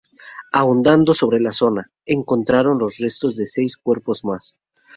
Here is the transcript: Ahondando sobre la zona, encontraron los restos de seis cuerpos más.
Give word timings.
Ahondando 0.51 1.13
sobre 1.13 1.39
la 1.39 1.51
zona, 1.51 1.91
encontraron 2.07 2.79
los 2.79 2.97
restos 2.97 3.35
de 3.35 3.45
seis 3.45 3.77
cuerpos 3.77 4.25
más. 4.25 4.57